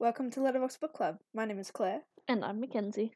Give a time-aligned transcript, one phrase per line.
[0.00, 1.18] Welcome to Letterbox Book Club.
[1.34, 3.12] My name is Claire, And I'm Mackenzie.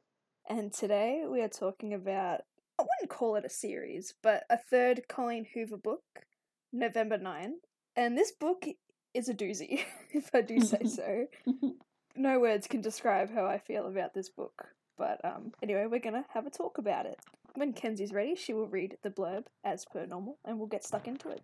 [0.48, 2.42] and today we are talking about
[2.79, 6.02] I wouldn't call it a series, but a third Colleen Hoover book,
[6.72, 7.55] November 9.
[7.96, 8.66] And this book
[9.14, 9.80] is a doozy,
[10.12, 11.27] if I do say so.
[12.16, 14.66] No words can describe how I feel about this book.
[14.96, 17.16] But um, anyway, we're gonna have a talk about it.
[17.55, 21.09] When Kenzie's ready, she will read the blurb as per normal, and we'll get stuck
[21.09, 21.41] into it.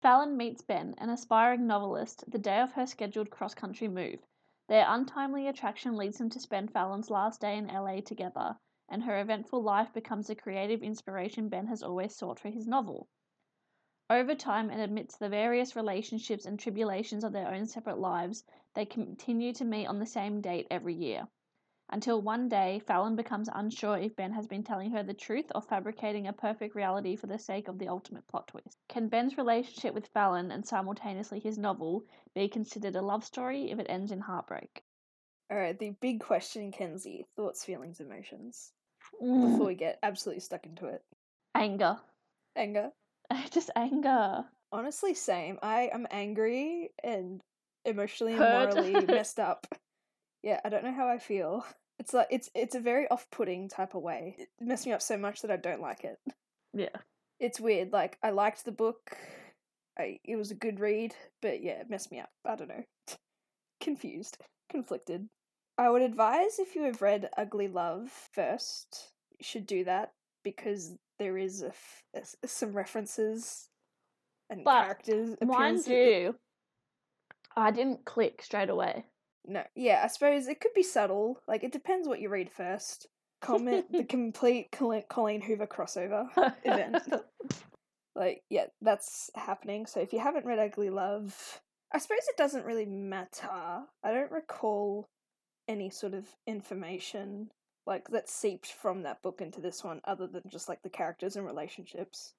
[0.00, 4.20] Fallon meets Ben, an aspiring novelist, the day of her scheduled cross country move.
[4.68, 9.20] Their untimely attraction leads them to spend Fallon's last day in LA together, and her
[9.20, 13.08] eventful life becomes the creative inspiration Ben has always sought for his novel.
[14.10, 18.86] Over time, and amidst the various relationships and tribulations of their own separate lives, they
[18.86, 21.28] continue to meet on the same date every year.
[21.90, 25.62] Until one day, Fallon becomes unsure if Ben has been telling her the truth or
[25.62, 28.76] fabricating a perfect reality for the sake of the ultimate plot twist.
[28.88, 32.04] Can Ben's relationship with Fallon and simultaneously his novel
[32.34, 34.82] be considered a love story if it ends in heartbreak?
[35.50, 38.72] Alright, the big question, Kenzie thoughts, feelings, emotions.
[39.22, 39.52] Mm.
[39.52, 41.02] Before we get absolutely stuck into it.
[41.54, 41.98] Anger.
[42.56, 42.90] Anger.
[43.50, 44.44] Just anger.
[44.72, 45.58] Honestly, same.
[45.62, 47.40] I am angry and
[47.84, 48.74] emotionally and Hurt.
[48.74, 49.66] morally messed up.
[50.42, 51.64] Yeah, I don't know how I feel.
[51.98, 54.36] It's like it's it's a very off-putting type of way.
[54.38, 56.18] It messed me up so much that I don't like it.
[56.72, 56.96] Yeah.
[57.40, 57.92] It's weird.
[57.92, 59.16] Like I liked the book.
[59.98, 62.30] I it was a good read, but yeah, it messed me up.
[62.44, 62.84] I don't know.
[63.80, 64.38] Confused,
[64.70, 65.28] conflicted.
[65.78, 70.94] I would advise if you have read Ugly Love first, you should do that because
[71.18, 72.04] there is a f-
[72.42, 73.68] a some references
[74.48, 75.36] and But characters.
[75.42, 76.36] Mind you,
[77.56, 79.04] I didn't click straight away.
[79.46, 81.40] No, yeah, I suppose it could be subtle.
[81.46, 83.06] Like it depends what you read first.
[83.40, 86.28] Comment the complete Colleen Hoover crossover
[86.64, 87.02] event.
[88.16, 89.84] Like, yeah, that's happening.
[89.84, 91.60] So if you haven't read Ugly Love,
[91.92, 93.50] I suppose it doesn't really matter.
[94.02, 95.06] I don't recall
[95.68, 97.50] any sort of information
[97.86, 101.36] like that seeped from that book into this one other than just like the characters
[101.36, 102.32] and relationships.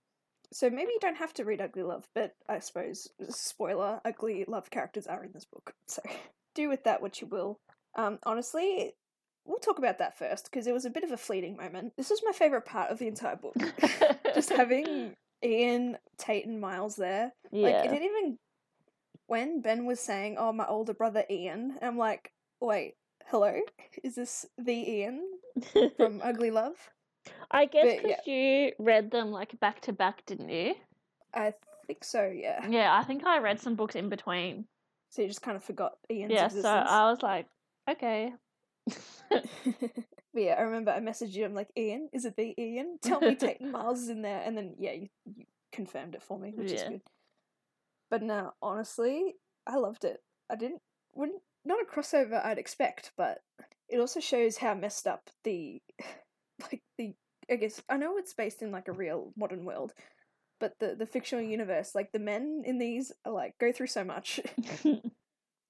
[0.52, 4.72] So maybe you don't have to read Ugly Love, but I suppose spoiler, ugly love
[4.72, 5.74] characters are in this book.
[5.88, 6.02] So
[6.62, 7.59] do with that what you will.
[7.95, 8.94] Um honestly,
[9.45, 11.94] we'll talk about that first because it was a bit of a fleeting moment.
[11.97, 13.56] This was my favorite part of the entire book.
[14.35, 17.31] just having Ian, Tate, and Miles there.
[17.51, 17.63] Yeah.
[17.63, 17.84] Like yeah.
[17.84, 18.38] it didn't even
[19.28, 22.31] when Ben was saying, "Oh, my older brother Ian," I'm like,
[22.62, 22.95] "Wait,
[23.28, 23.59] hello,
[24.03, 25.24] is this the Ian
[25.97, 26.75] from Ugly Love?"
[27.51, 30.75] I guess because you read them like back to back, didn't you?
[31.34, 31.53] I
[31.85, 32.25] think so.
[32.25, 32.68] Yeah.
[32.68, 34.66] Yeah, I think I read some books in between.
[35.09, 36.63] So you just kind of forgot Ian's yeah, existence.
[36.63, 37.47] so I was like,
[37.90, 38.34] okay.
[39.29, 39.44] but
[40.34, 41.45] yeah, I remember I messaged you.
[41.45, 43.00] I'm like, Ian, is it the Ian?
[43.01, 46.38] Tell me Tate Miles is in there, and then yeah, you, you confirmed it for
[46.38, 47.01] me, which is good.
[48.09, 49.35] But no, honestly,
[49.66, 50.22] I loved it.
[50.50, 50.81] I didn't
[51.13, 53.39] wouldn't not a crossover I'd expect, but
[53.89, 55.81] it also shows how messed up the
[56.62, 57.13] like the
[57.50, 59.94] I guess I know it's based in like a real modern world,
[60.59, 64.03] but the the fictional universe, like the men in these are like go through so
[64.03, 64.40] much.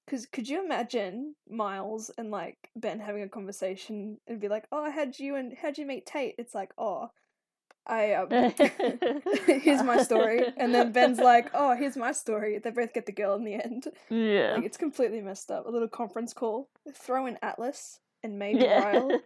[0.08, 4.90] Because could you imagine Miles and like Ben having a conversation and be like, "Oh,
[4.90, 7.10] how'd you and how'd you meet Tate?" It's like, "Oh,
[7.86, 8.28] I um,
[9.46, 13.12] here's my story," and then Ben's like, "Oh, here's my story." They both get the
[13.12, 13.88] girl in the end.
[14.08, 14.54] yeah.
[14.54, 15.66] Like it's completely messed up.
[15.66, 16.70] A little conference call.
[16.94, 18.84] Throw in Atlas and maybe yeah.
[18.84, 19.20] Ryle.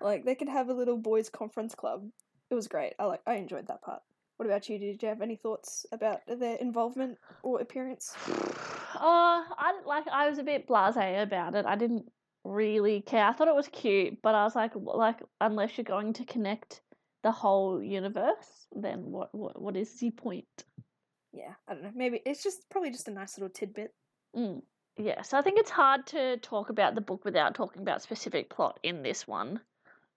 [0.00, 2.08] Like they could have a little boys conference club.
[2.48, 2.94] It was great.
[2.98, 3.22] I like.
[3.26, 4.02] I enjoyed that part.
[4.40, 4.78] What about you?
[4.78, 8.14] Did you have any thoughts about their involvement or appearance?
[8.98, 10.08] Oh, I like.
[10.10, 11.66] I was a bit blasé about it.
[11.66, 12.10] I didn't
[12.42, 13.26] really care.
[13.26, 16.80] I thought it was cute, but I was like, like unless you're going to connect
[17.22, 19.28] the whole universe, then what?
[19.34, 19.60] What?
[19.60, 20.46] What is the point?
[21.34, 21.92] Yeah, I don't know.
[21.94, 23.92] Maybe it's just probably just a nice little tidbit.
[24.34, 24.62] Mm.
[24.96, 25.20] Yeah.
[25.20, 28.80] So I think it's hard to talk about the book without talking about specific plot
[28.82, 29.60] in this one.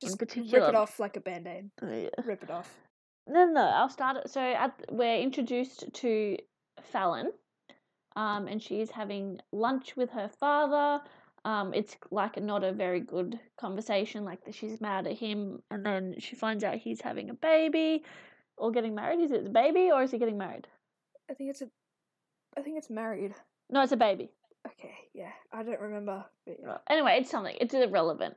[0.02, 1.72] Just in rip it off like a band aid.
[1.82, 2.08] Yeah.
[2.24, 2.74] Rip it off.
[3.28, 4.30] No, no, I'll start it.
[4.30, 6.38] So at, we're introduced to
[6.82, 7.32] Fallon,
[8.16, 11.04] um, and she's having lunch with her father.
[11.46, 14.24] Um, it's like not a very good conversation.
[14.26, 18.04] Like that she's mad at him, and then she finds out he's having a baby
[18.58, 19.22] or getting married.
[19.22, 20.68] Is it a baby or is he getting married?
[21.30, 21.70] I think it's a.
[22.58, 23.34] I think it's married.
[23.70, 24.32] No, it's a baby.
[24.68, 26.26] Okay, yeah, I don't remember.
[26.46, 26.78] But yeah.
[26.90, 27.56] Anyway, it's something.
[27.60, 28.36] It's irrelevant.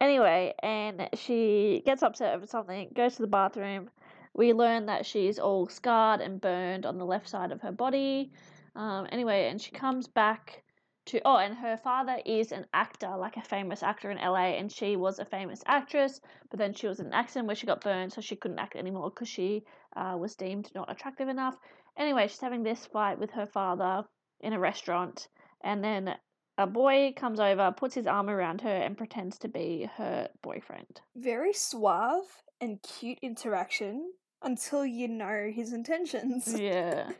[0.00, 3.88] Anyway, and she gets upset over something, goes to the bathroom.
[4.34, 8.32] We learn that she's all scarred and burned on the left side of her body.
[8.74, 10.62] Um, anyway, and she comes back
[11.06, 11.20] to.
[11.24, 14.96] Oh, and her father is an actor, like a famous actor in LA, and she
[14.96, 16.20] was a famous actress,
[16.50, 18.76] but then she was in an accident where she got burned, so she couldn't act
[18.76, 19.64] anymore because she
[19.96, 21.56] uh, was deemed not attractive enough.
[21.98, 24.04] Anyway, she's having this fight with her father
[24.40, 25.28] in a restaurant,
[25.62, 26.14] and then
[26.56, 31.02] a boy comes over, puts his arm around her, and pretends to be her boyfriend.
[31.16, 34.12] Very suave and cute interaction
[34.44, 36.58] until you know his intentions.
[36.58, 37.10] Yeah.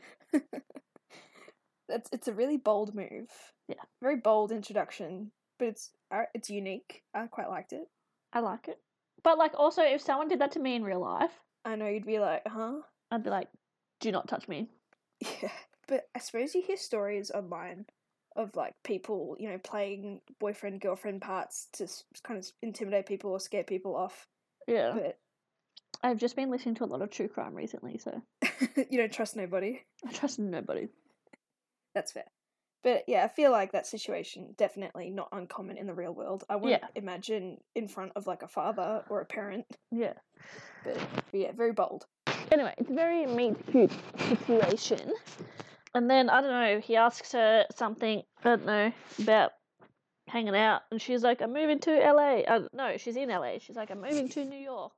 [1.89, 3.29] It's it's a really bold move.
[3.67, 3.75] Yeah.
[4.01, 7.03] Very bold introduction, but it's uh, it's unique.
[7.13, 7.87] I quite liked it.
[8.31, 8.79] I like it.
[9.23, 11.31] But like also if someone did that to me in real life,
[11.65, 12.81] I know you'd be like, huh?
[13.11, 13.49] I'd be like,
[13.99, 14.69] do not touch me.
[15.41, 15.51] Yeah.
[15.87, 17.85] But I suppose you hear stories online
[18.35, 21.87] of like people, you know, playing boyfriend girlfriend parts to
[22.23, 24.27] kind of intimidate people or scare people off.
[24.67, 24.93] Yeah.
[24.93, 25.17] But
[26.01, 28.21] I've just been listening to a lot of true crime recently, so
[28.89, 29.81] you don't trust nobody.
[30.07, 30.87] I trust nobody.
[31.95, 32.25] That's fair.
[32.83, 36.43] But yeah, I feel like that situation definitely not uncommon in the real world.
[36.49, 36.87] I wouldn't Yeah.
[37.01, 39.65] imagine in front of like a father or a parent.
[39.91, 40.13] Yeah.
[40.83, 42.05] But, but yeah, very bold.
[42.51, 43.91] Anyway, it's a very meet cute
[44.37, 45.13] situation.
[45.95, 48.91] And then I don't know, he asks her something, I don't know,
[49.21, 49.51] about
[50.27, 52.39] hanging out and she's like, I'm moving to LA.
[52.41, 53.59] Uh, no, she's in LA.
[53.59, 54.91] She's like, I'm moving to New York.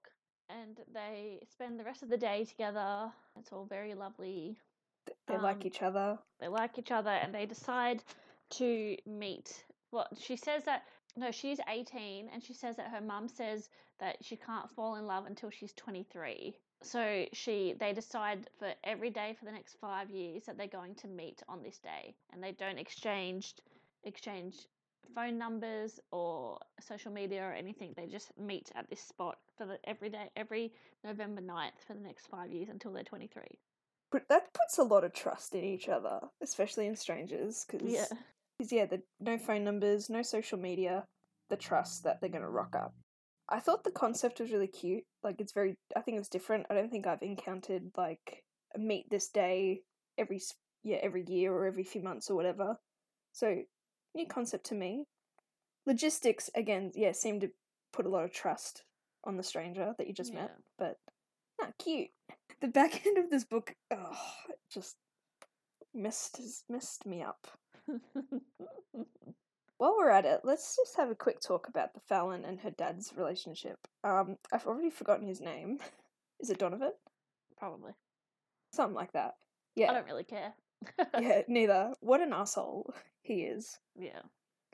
[0.50, 3.12] And they spend the rest of the day together.
[3.38, 4.58] It's all very lovely.
[5.28, 6.20] They Um, like each other.
[6.40, 8.04] they like each other and they decide
[8.52, 9.66] to meet.
[9.92, 10.84] Well, she says that
[11.18, 13.70] no, she's 18 and she says that her mum says
[14.00, 16.60] that she can't fall in love until she's 23.
[16.82, 20.96] So she they decide for every day for the next 5 years that they're going
[20.96, 23.54] to meet on this day and they don't exchange
[24.04, 24.68] exchange
[25.14, 27.94] phone numbers or social media or anything.
[27.96, 30.74] They just meet at this spot for the every day every
[31.04, 33.44] November 9th for the next 5 years until they're 23.
[34.12, 37.66] But that puts a lot of trust in each other, especially in strangers.
[37.70, 38.06] Because Yeah.
[38.60, 41.06] yeah, the no phone numbers, no social media,
[41.50, 42.94] the trust that they're gonna rock up.
[43.50, 45.04] I thought the concept was really cute.
[45.24, 46.66] Like it's very, I think it's different.
[46.70, 48.44] I don't think I've encountered like
[48.74, 49.82] a meet this day
[50.18, 50.42] every
[50.84, 52.78] yeah every year or every few months or whatever.
[53.34, 53.64] So
[54.16, 55.06] new concept to me.
[55.86, 57.50] Logistics again, yeah, seem to
[57.94, 58.84] put a lot of trust
[59.24, 60.52] on the stranger that you just met.
[60.78, 60.98] But
[61.60, 62.10] not cute.
[62.62, 64.18] The back end of this book, oh,
[64.50, 64.96] it just
[65.94, 66.40] messed
[66.70, 67.48] messed me up.
[69.78, 72.72] While we're at it, let's just have a quick talk about the Fallon and her
[72.72, 73.78] dad's relationship.
[74.06, 75.80] Um, I've already forgotten his name.
[76.40, 76.94] Is it Donovan?
[77.58, 77.92] Probably.
[78.72, 79.36] Something like that.
[79.76, 79.92] Yeah.
[79.92, 80.54] I don't really care.
[81.20, 81.94] Yeah, neither.
[82.02, 83.78] What an asshole he is.
[83.98, 84.22] yeah.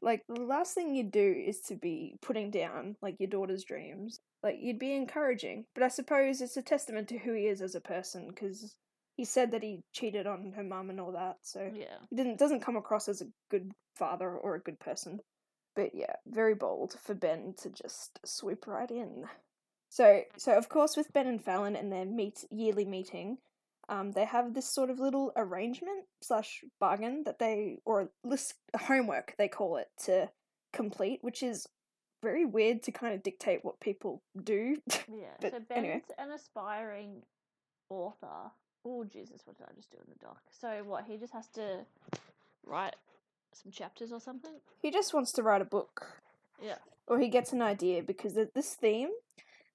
[0.04, 4.19] Like the last thing you'd do is to be putting down like your daughter's dreams.
[4.42, 7.75] Like you'd be encouraging, but I suppose it's a testament to who he is as
[7.75, 8.75] a person because
[9.16, 11.38] he said that he cheated on her mum and all that.
[11.44, 12.00] So Yeah.
[12.10, 15.19] he didn't doesn't come across as a good father or a good person.
[15.75, 19.25] But yeah, very bold for Ben to just swoop right in.
[19.90, 23.38] So so of course with Ben and Fallon and their meet yearly meeting,
[23.91, 28.55] um, they have this sort of little arrangement slash bargain that they or list
[28.88, 30.29] homework they call it to
[30.73, 31.67] complete, which is
[32.23, 34.77] very weird to kind of dictate what people do.
[35.07, 35.25] Yeah.
[35.41, 36.01] But so Ben's anyway.
[36.17, 37.23] an aspiring
[37.89, 38.51] author.
[38.85, 40.39] Oh Jesus, what did I just do in the doc?
[40.59, 41.03] So what?
[41.05, 41.79] He just has to
[42.65, 42.95] write
[43.53, 44.53] some chapters or something.
[44.81, 46.21] he just wants to write a book.
[46.63, 46.77] Yeah.
[47.07, 49.09] or he gets an idea because th- this theme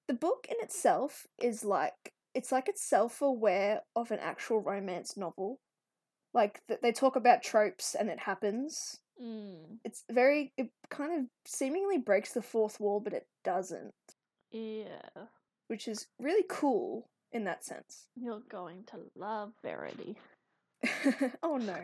[0.07, 5.59] the book in itself is like it's like it's self-aware of an actual romance novel
[6.33, 9.79] like th- they talk about tropes and it happens Mm.
[9.83, 13.95] it's very it kind of seemingly breaks the fourth wall but it doesn't
[14.51, 15.25] Yeah.
[15.69, 20.17] which is really cool in that sense You're going to love Verity.
[21.41, 21.81] oh no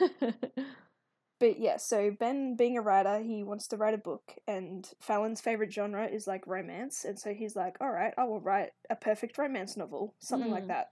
[1.42, 5.40] But yeah, so Ben, being a writer, he wants to write a book, and Fallon's
[5.40, 8.94] favorite genre is like romance, and so he's like, "All right, I will write a
[8.94, 10.68] perfect romance novel, something like Mm.
[10.68, 10.90] that."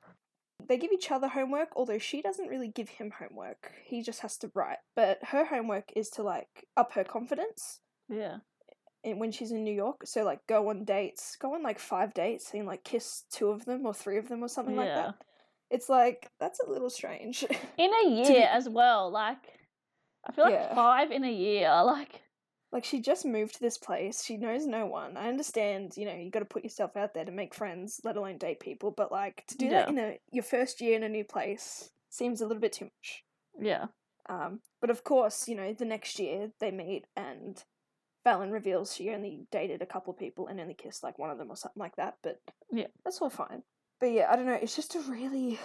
[0.66, 3.71] They give each other homework, although she doesn't really give him homework.
[3.85, 4.78] He just has to write.
[4.97, 7.78] But her homework is to like up her confidence
[8.09, 8.38] yeah.
[9.04, 10.04] in, when she's in New York.
[10.04, 13.66] So like go on dates, go on like five dates, and like kiss two of
[13.66, 15.14] them or three of them or something like that.
[15.71, 17.45] It's like that's a little strange.
[17.78, 19.12] In a be- year as well.
[19.12, 19.60] Like,
[20.29, 20.75] I feel like Yeah.
[20.75, 21.71] five in a year.
[21.85, 22.23] Like,
[22.73, 24.23] Like she just moved to this place.
[24.25, 25.17] She knows no one.
[25.17, 28.17] I understand, you know, you got to put yourself out there to make friends, let
[28.17, 28.93] alone date people.
[28.93, 29.93] But like to do that Yeah.
[29.93, 33.25] in a your first year in a new place seems a little bit too much.
[33.59, 33.87] yeah.
[34.29, 37.61] Um, but of course, you know, the next year they meet and
[38.23, 41.50] Fallon reveals she only dated a couple people and only kissed like one of them
[41.50, 42.19] or something like that.
[42.23, 42.87] But Yeah.
[43.03, 43.65] that's all fine.
[43.99, 44.53] But yeah, I don't know.
[44.62, 45.59] It's just a really,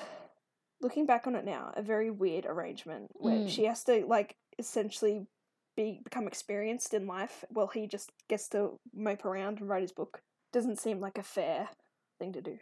[0.81, 3.49] looking back on it now, a very weird arrangement where Mm.
[3.49, 5.27] she has to like essentially
[5.75, 9.91] be become experienced in life while he just gets to mope around and write his
[9.91, 10.21] book.
[10.53, 11.69] Doesn't seem like a fair
[12.19, 12.57] thing to do.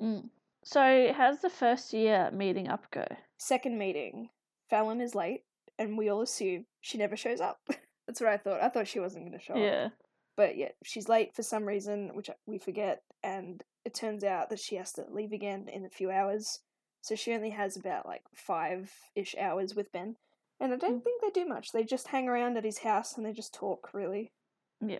[0.00, 0.30] Mm.
[0.64, 3.04] So, how's the first year meeting up go?
[3.38, 4.30] Second meeting,
[4.70, 5.42] Fallon is late
[5.78, 7.58] and we all assume she never shows up.
[8.06, 8.62] That's what I thought.
[8.62, 9.60] I thought she wasn't going to show up.
[9.60, 9.88] Yeah.
[10.36, 14.58] But yeah, she's late for some reason, which we forget, and it turns out that
[14.58, 16.60] she has to leave again in a few hours.
[17.02, 20.16] So she only has about like five ish hours with Ben.
[20.60, 21.04] And I don't Mm.
[21.04, 21.72] think they do much.
[21.72, 24.32] They just hang around at his house and they just talk, really.
[24.80, 24.98] Yeah.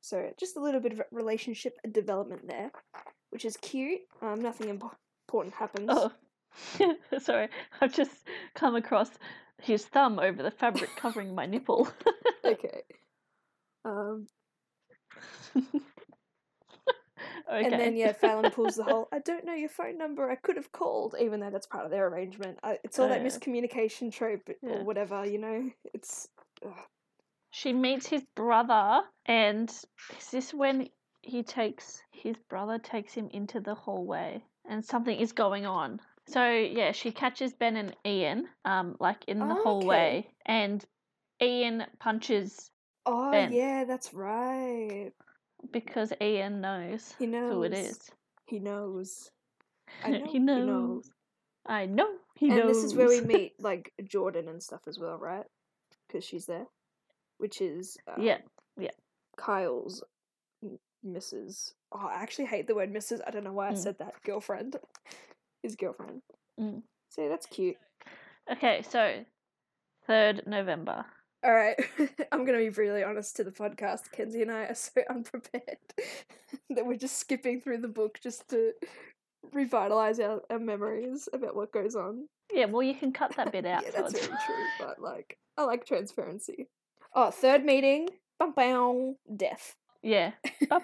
[0.00, 2.70] So just a little bit of relationship development there,
[3.30, 4.00] which is cute.
[4.22, 4.94] Um, nothing impo-
[5.26, 5.88] important happens.
[5.90, 6.12] Oh.
[7.18, 7.48] Sorry,
[7.80, 9.10] I've just come across
[9.60, 11.88] his thumb over the fabric covering my nipple.
[12.44, 12.82] Okay.
[13.84, 14.26] Um,
[17.50, 17.64] okay.
[17.66, 20.30] And then yeah, Fallon pulls the whole "I don't know your phone number.
[20.30, 22.58] I could have called," even though that's part of their arrangement.
[22.62, 23.28] Uh, it's all Oh, that yeah.
[23.28, 24.70] miscommunication trope Yeah.
[24.70, 25.70] or whatever, you know.
[25.94, 26.28] It's
[26.64, 26.72] ugh.
[27.50, 30.88] she meets his brother, and is this when
[31.22, 36.00] he takes his brother takes him into the hallway, and something is going on.
[36.26, 39.62] So yeah, she catches Ben and Ian, um, like in the Oh, okay.
[39.62, 40.84] hallway, and
[41.42, 42.70] Ian punches
[43.06, 43.52] oh Ben.
[43.52, 45.12] yeah, that's right.
[45.72, 48.10] Because Ian knows He knows who it is.
[48.46, 49.30] He knows.
[50.04, 51.10] I know, he knows.
[51.66, 52.08] I know.
[52.36, 52.60] He and knows.
[52.66, 55.44] And this is where we meet like Jordan and stuff as well, right?
[56.06, 56.66] Because she's there,
[57.38, 58.38] which is um, Yeah,
[58.78, 58.90] yeah.
[59.36, 60.02] Kyle's
[61.06, 61.72] Mrs.
[61.92, 63.20] Oh, I actually hate the word Mrs.
[63.26, 63.78] I don't know why I Mm.
[63.78, 64.14] said that.
[64.24, 64.76] Girlfriend,
[65.62, 66.22] his girlfriend.
[66.60, 66.82] Mm.
[67.10, 67.76] So that's cute.
[68.50, 69.24] Okay, so
[70.06, 71.04] third November.
[71.44, 71.76] All right,
[72.32, 74.10] I'm gonna be really honest to the podcast.
[74.12, 75.78] Kenzie and I are so unprepared
[76.70, 78.72] that we're just skipping through the book just to
[79.52, 82.26] revitalize our, our memories about what goes on.
[82.52, 83.84] Yeah, well, you can cut that bit out.
[83.84, 84.64] yeah, that's very true.
[84.80, 86.66] But like, I like transparency.
[87.14, 88.08] Oh, third meeting.
[88.38, 89.16] Bum bum.
[89.36, 89.74] Death.
[90.02, 90.32] Yeah.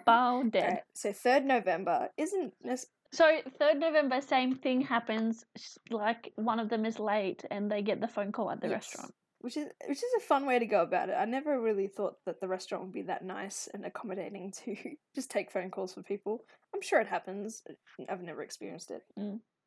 [0.07, 0.63] Bow dead.
[0.65, 2.81] Alright, so third November isn't nec-
[3.13, 5.45] So third November, same thing happens.
[5.91, 8.75] Like one of them is late, and they get the phone call at the Yes.
[8.95, 9.15] restaurant.
[9.45, 11.17] Which is which is a fun way to go about it.
[11.19, 14.75] I never really thought that the restaurant would be that nice and accommodating to
[15.15, 16.43] just take phone calls for people.
[16.75, 17.63] I'm sure it happens.
[18.09, 19.03] I've never experienced it.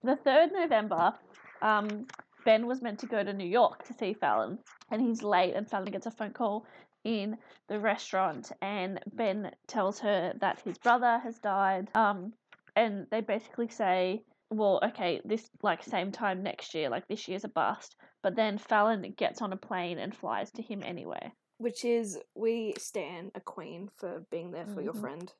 [0.01, 1.13] The third November,
[1.61, 2.07] um,
[2.43, 4.57] Ben was meant to go to New York to see Fallon,
[4.89, 6.65] and he's late, and Fallon gets a phone call
[7.03, 7.37] in
[7.69, 11.87] the restaurant, and Ben tells her that his brother has died.
[11.93, 12.33] Um,
[12.75, 17.43] and they basically say, well, okay, this like same time next year, like this year's
[17.43, 17.95] a bust.
[18.27, 21.31] But then Fallon gets on a plane and flies to him anyway.
[21.59, 24.99] Which is we stand a queen for being there for your Mhm.
[24.99, 25.33] friend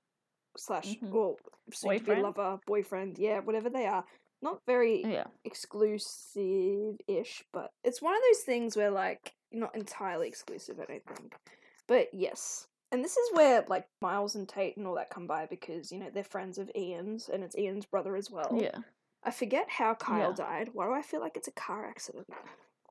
[0.56, 1.12] slash Mhm.
[1.12, 1.38] well
[1.74, 2.22] soon Boyfriend?
[2.22, 4.06] lover boyfriend yeah whatever they are.
[4.42, 5.28] Not very Yeah.
[5.44, 11.06] exclusive ish, but it's one of those things where like not entirely exclusive, I don't
[11.18, 11.36] think.
[11.88, 12.70] But yes.
[12.94, 16.00] And this is where like Miles and Tate and all that come by because, you
[16.00, 18.58] know, they're friends of Ian's and it's Ian's brother as well.
[18.58, 18.78] Yeah.
[19.24, 20.36] I forget how Kyle Yeah.
[20.36, 20.74] died.
[20.74, 22.30] Why do I feel like it's a car accident?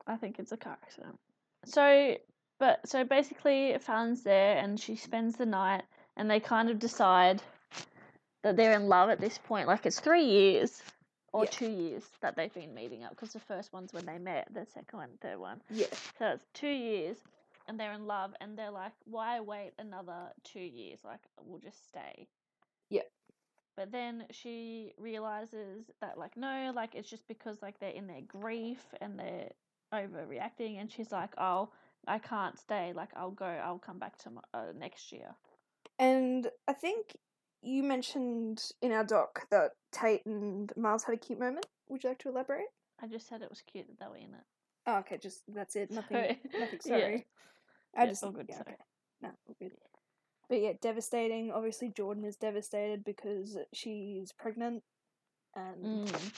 [0.07, 1.19] I think it's a car accident.
[1.65, 2.17] So,
[2.59, 5.83] but so basically, Fallon's there and she spends the night,
[6.15, 7.41] and they kind of decide
[8.43, 9.67] that they're in love at this point.
[9.67, 10.81] Like it's three years
[11.33, 11.49] or Yeah.
[11.51, 14.65] two years that they've been meeting up because the first one's when they met, the
[14.65, 15.61] second one, third one.
[15.69, 15.87] Yeah.
[16.17, 17.17] So it's two years,
[17.67, 20.99] and they're in love, and they're like, why wait another two years?
[21.03, 22.27] Like we'll just stay.
[22.89, 23.01] Yeah.
[23.75, 28.21] But then she realizes that like no, like it's just because like they're in their
[28.21, 29.51] grief and they're
[29.93, 31.69] overreacting, and she's like, oh,
[32.07, 32.93] I can't stay.
[32.95, 33.45] Like I'll go.
[33.45, 35.35] I'll come back to uh, next year.
[35.99, 37.17] And I think
[37.61, 41.65] you mentioned in our doc that Tate and Miles had a cute moment.
[41.89, 42.67] Would you like to elaborate?
[43.01, 44.45] I just said it was cute that they were in it.
[44.85, 45.91] Oh, okay, just that's it.
[45.91, 46.17] Nothing.
[46.17, 46.39] Sorry.
[46.59, 46.79] Nothing.
[46.85, 46.99] Yeah.
[46.99, 47.25] Sorry.
[47.95, 48.67] I Yeah, just all good, Yeah, sorry.
[48.73, 48.83] okay.
[49.21, 49.71] No, all good.
[50.49, 51.51] But yeah, devastating.
[51.51, 54.83] Obviously, Jordan is devastated because she's pregnant,
[55.57, 56.31] and Mm,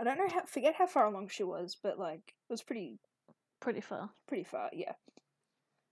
[0.00, 0.42] I don't know how.
[0.46, 2.98] Forget how far along she was, but like it was pretty
[3.60, 4.10] pretty far.
[4.26, 4.70] pretty far.
[4.72, 4.92] Yeah.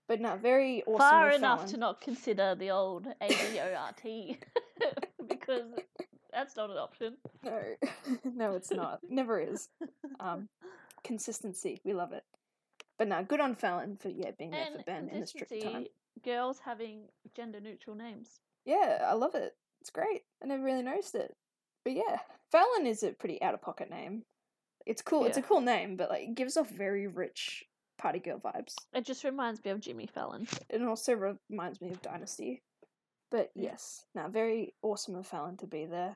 [0.07, 0.97] But no, very awesome.
[0.99, 4.37] far enough to not consider the old ADORT
[5.27, 5.63] because
[6.31, 7.17] that's not an option.
[7.43, 7.61] No,
[8.25, 8.99] no, it's not.
[9.09, 9.69] Never is.
[10.19, 10.49] Um,
[11.03, 11.79] consistency.
[11.85, 12.23] We love it.
[12.99, 15.85] But no, good on Fallon for yeah being there for Ben in this tricky time.
[16.23, 17.03] girls having
[17.35, 18.39] gender neutral names.
[18.65, 19.53] Yeah, I love it.
[19.81, 20.21] It's great.
[20.43, 21.35] I never really noticed it.
[21.83, 22.19] But yeah,
[22.53, 24.23] Fallon is a pretty out of pocket name.
[24.85, 25.25] It's cool.
[25.25, 27.65] It's a cool name, but like it gives off very rich
[27.97, 28.75] party girl vibes.
[28.93, 30.47] It just reminds me of Jimmy Fallon.
[30.69, 31.13] It also
[31.49, 32.61] reminds me of Dynasty.
[33.31, 36.15] But yes, now very awesome of Fallon to be there.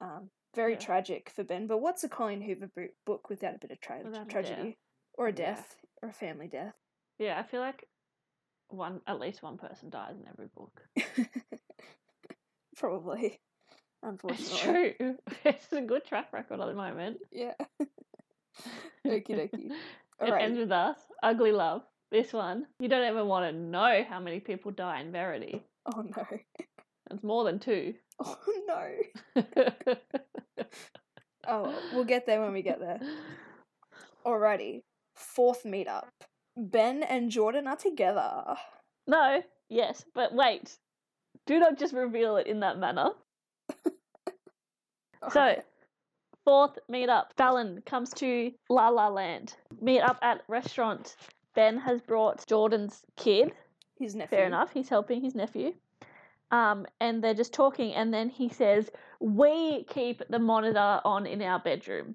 [0.00, 0.78] Um, very Yeah.
[0.80, 1.68] tragic for Ben.
[1.68, 2.70] But what's a Colleen Hoover
[3.06, 4.76] book without a bit of tra- Without tragedy death.
[5.14, 5.36] or a Yeah.
[5.36, 6.74] death or a family death?
[7.18, 7.88] Yeah, I feel like
[8.70, 10.82] one at least one person dies in every book.
[12.76, 13.40] Probably,
[14.24, 14.94] It's true.
[15.44, 17.18] It's a good track record at the moment.
[17.32, 17.54] Yeah.
[19.06, 19.70] Okie dokie.
[19.70, 19.72] It
[20.20, 20.42] Alright.
[20.44, 20.96] ends with us.
[21.22, 21.82] Ugly love.
[22.10, 22.66] This one.
[22.80, 25.62] You don't even want to know how many people die in Verity.
[25.86, 26.26] Oh no.
[27.10, 27.94] It's more than two.
[28.22, 28.36] Oh
[28.66, 29.44] no.
[31.46, 33.00] Oh, we'll get there when we get there.
[34.26, 34.82] Alrighty.
[35.14, 36.04] Fourth meetup.
[36.56, 38.56] Ben and Jordan are together.
[39.06, 40.76] no, yes, but wait.
[41.46, 43.10] Do not just reveal it in that manner.
[45.32, 45.60] So,
[46.44, 47.32] fourth meetup.
[47.36, 49.54] Fallon comes to La La Land.
[49.80, 51.16] Meet up at restaurant.
[51.54, 53.52] Ben has brought Jordan's kid.
[53.98, 54.36] his nephew.
[54.38, 54.70] Fair enough.
[54.72, 55.72] He's helping his nephew.
[56.50, 61.42] Um, and they're just talking, and then he says, "We keep the monitor on in
[61.42, 62.14] our bedroom.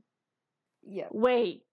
[0.81, 1.07] Yeah.
[1.11, 1.63] We."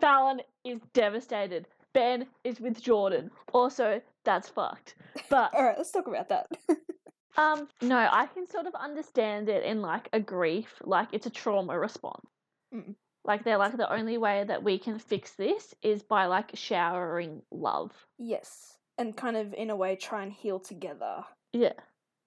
[0.00, 1.66] Fallon is devastated.
[1.94, 3.30] Ben is with Jordan.
[3.52, 4.94] Also, that's fucked.
[5.30, 6.46] But Alright, let's talk about that.
[7.38, 11.30] um, no, I can sort of understand it in like a grief, like it's a
[11.30, 12.26] trauma response.
[12.74, 12.96] Mm.
[13.24, 17.42] Like they're like the only way that we can fix this is by like showering
[17.50, 17.92] love.
[18.18, 18.74] yes.
[19.00, 21.22] And kind of in a way try and heal together.
[21.52, 21.74] Yeah.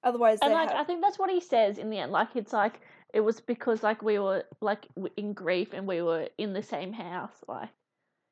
[0.06, 2.13] Otherwise they and like have I think that's what he says in the end.
[2.13, 2.80] Like it's like
[3.13, 4.88] it was because like we were like
[5.18, 7.36] in grief and we were in the same house.
[7.46, 7.68] Like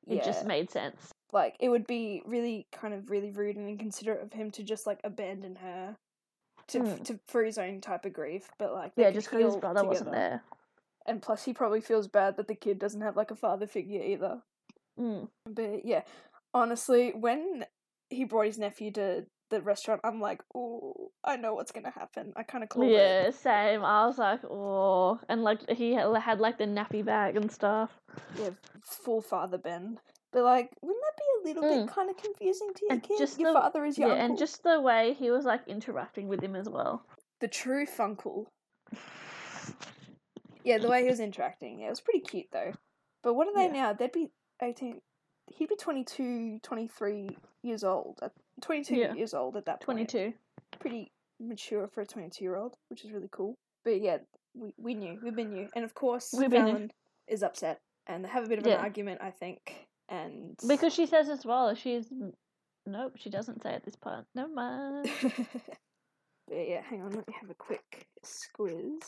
[0.08, 1.12] it yeah, just made sense.
[1.34, 4.88] like it would be really kind of really rude and inconsiderate of him to just
[4.88, 5.98] like abandon her
[6.70, 7.04] to, Mm.
[7.06, 10.12] to for his own type of grief but like Yeah, just because his brother wasn't
[10.12, 10.44] there.
[11.06, 14.02] and plus he probably feels bad that the kid doesn't have like a father figure
[14.02, 14.42] either
[15.00, 15.30] Mm.
[15.46, 16.02] But yeah,
[16.54, 17.66] honestly, when
[18.10, 22.34] he brought his nephew to the restaurant, I'm like, oh, I know what's gonna happen.
[22.36, 22.92] I kind of called it.
[22.92, 23.84] Yeah, same.
[23.86, 27.98] I was like, oh, and like he had had like the nappy bag and stuff.
[28.38, 28.50] Yeah,
[28.82, 30.00] full father Ben.
[30.34, 31.24] But like, wouldn't that be
[31.54, 31.94] little bit mm.
[31.94, 33.18] kind of confusing to your And kid?
[33.20, 34.26] just your the- father is Yeah, your uncle.
[34.30, 37.06] and just the way he was like interacting with him as well.
[37.40, 38.48] the true funkle.
[40.64, 41.80] Yeah, the way he was interacting.
[41.80, 42.74] Yeah, it was pretty cute though.
[43.24, 43.82] But what are they Yeah.
[43.82, 43.94] now?
[43.94, 45.02] They'd be 18.
[45.48, 47.30] He'd be 22, 23
[47.64, 48.20] years old.
[48.22, 49.14] At 22 Yeah.
[49.14, 50.10] years old at that point.
[50.10, 50.34] 22.
[50.80, 53.58] pretty mature for a 22 year old, which is really cool.
[53.84, 54.18] But yeah,
[54.54, 55.70] we, we knew, we've been new.
[55.76, 56.52] And of course, We've.
[56.52, 56.92] Fallon
[57.28, 58.76] is upset and they have a bit of Yeah.
[58.76, 59.88] an argument, I think.
[60.10, 62.12] And Because she says as well, she's.
[62.86, 64.26] Nope, she doesn't say at this part.
[64.34, 65.10] Never mind.
[65.24, 69.04] but yeah, hang on, let me have a quick squiz.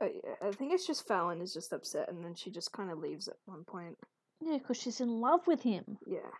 [0.00, 2.90] Oh yeah, I think it's just Fallon is just upset and then she just kind
[2.90, 3.96] of leaves at one point.
[4.40, 5.98] Yeah, because she's in love with him.
[6.06, 6.30] Yeah.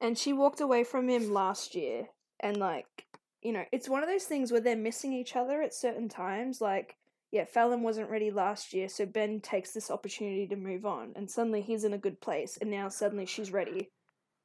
[0.00, 2.08] And she walked away from him last year.
[2.40, 2.86] And, like,
[3.42, 6.60] you know, it's one of those things where they're missing each other at certain times.
[6.60, 6.96] Like,
[7.32, 11.12] yeah, Fallon wasn't ready last year, so Ben takes this opportunity to move on.
[11.16, 12.58] And suddenly he's in a good place.
[12.60, 13.88] And now suddenly she's ready.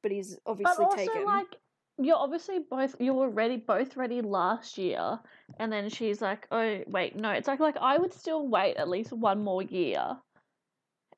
[0.02, 1.24] But he's obviously But also, taken.
[1.26, 1.56] like,
[1.98, 5.18] you're obviously both you were ready, both ready last year,
[5.58, 8.88] and then she's like, "Oh, wait, no." It's like, like I would still wait at
[8.88, 10.16] least one more year,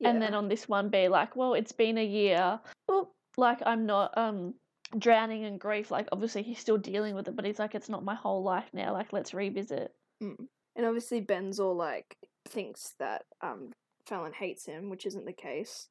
[0.03, 3.85] and then on this one be like, "Well, it's been a year." Well, like I'm
[3.85, 4.55] not um
[4.99, 5.91] drowning in grief.
[5.91, 8.71] Like obviously he's still dealing with it, but he's like, "It's not my whole life
[8.73, 8.95] now.
[8.95, 10.49] Like let's revisit." Mm.
[10.77, 12.17] And obviously Ben's all like
[12.49, 13.71] thinks that um
[14.07, 15.89] Fallon hates him, which isn't the case.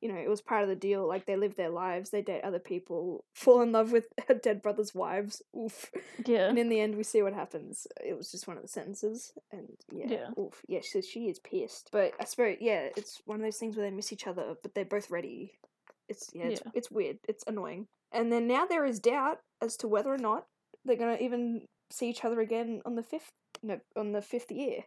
[0.00, 1.06] You know, it was part of the deal.
[1.06, 4.62] Like they live their lives, they date other people, fall in love with her dead
[4.62, 5.42] brother's wives.
[5.54, 5.90] Oof.
[6.24, 6.48] Yeah.
[6.48, 7.86] And in the end, we see what happens.
[8.02, 10.28] It was just one of the sentences, and yeah, Yeah.
[10.38, 10.62] oof.
[10.66, 11.90] Yeah, so she is pissed.
[11.92, 14.74] But I suppose, yeah, it's one of those things where they miss each other, but
[14.74, 15.52] they're both ready.
[16.08, 16.70] It's yeah, it's, Yeah.
[16.74, 17.18] it's weird.
[17.28, 17.86] It's annoying.
[18.10, 20.46] And then now there is doubt as to whether or not
[20.86, 23.28] they're gonna even see each other again on the fifth
[23.62, 24.84] no on the fifth year.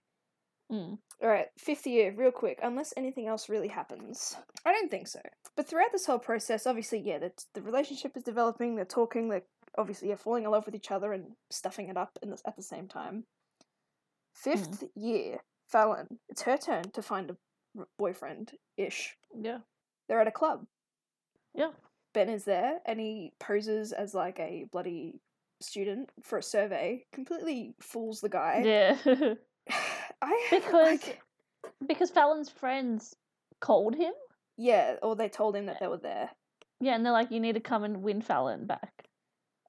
[0.71, 0.97] Mm.
[1.21, 2.59] All right, fifth year, real quick.
[2.63, 5.19] Unless anything else really happens, I don't think so.
[5.55, 8.75] But throughout this whole process, obviously, yeah, the the relationship is developing.
[8.75, 9.29] They're talking.
[9.29, 9.43] They're
[9.77, 12.55] obviously yeah, falling in love with each other and stuffing it up in the, at
[12.55, 13.25] the same time.
[14.33, 16.19] Fifth year, Fallon.
[16.29, 17.38] It's her turn to find a
[17.97, 19.15] boyfriend ish.
[19.39, 19.59] Yeah.
[20.07, 20.65] They're at a club.
[21.53, 21.71] Yeah.
[22.13, 25.19] Ben is there, and he poses as like a bloody
[25.63, 27.06] student for a survey.
[27.13, 28.62] Completely fools the guy.
[28.65, 29.36] Yeah.
[30.21, 31.21] I because like,
[31.88, 33.15] because Fallon's friends
[33.62, 34.13] called him.
[34.58, 36.30] yeah, or they told him that they were there.
[36.82, 39.06] Yeah, and they're like, "You need to come and win Fallon back."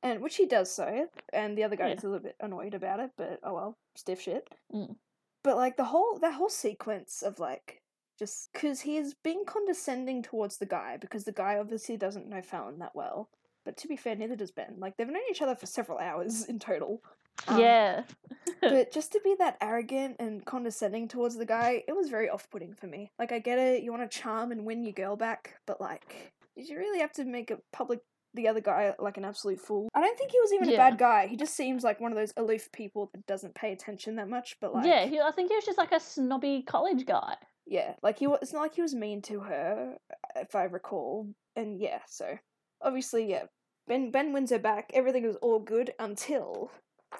[0.03, 1.95] and which he does so, and the other guy Yeah.
[1.95, 4.47] is a little bit annoyed about it, but oh well, stiff shit.
[4.73, 4.97] Mm.
[5.43, 7.81] But like the whole that whole sequence of like
[8.19, 12.43] just because he is being condescending towards the guy because the guy obviously doesn't know
[12.43, 13.31] Fallon that well.
[13.65, 14.77] But to be fair, neither does Ben.
[14.79, 17.03] Like they've known each other for several hours in total.
[17.49, 18.03] Um, yeah.
[18.61, 22.75] but just to be that arrogant and condescending towards the guy, it was very off-putting
[22.75, 23.11] for me.
[23.19, 26.33] Like I get it, you want to charm and win your girl back, but like,
[26.57, 28.01] did you really have to make a public
[28.35, 29.89] the other guy like an absolute fool?
[29.95, 31.27] I don't think he was even a bad guy.
[31.27, 34.57] He just seems like one of those aloof people that doesn't pay attention that much.
[34.61, 37.37] But like, yeah, he, I think he was just like a snobby college guy.
[37.67, 38.41] Yeah, like he was.
[38.43, 39.97] It's not like he was mean to her,
[40.37, 41.29] if I recall.
[41.57, 42.37] And yeah, so
[42.85, 43.45] obviously, yeah,
[43.89, 44.91] Ben Ben wins her back.
[44.95, 46.71] Everything is all good until